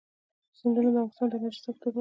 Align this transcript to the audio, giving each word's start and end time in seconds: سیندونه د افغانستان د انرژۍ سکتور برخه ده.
سیندونه 0.57 0.89
د 0.93 0.97
افغانستان 0.97 1.27
د 1.29 1.33
انرژۍ 1.37 1.59
سکتور 1.65 1.79
برخه 1.79 1.89
ده. 1.89 1.89